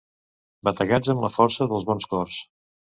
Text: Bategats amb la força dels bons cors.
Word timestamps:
Bategats 0.69 1.13
amb 1.15 1.27
la 1.27 1.31
força 1.37 1.71
dels 1.73 1.89
bons 1.93 2.13
cors. 2.17 2.45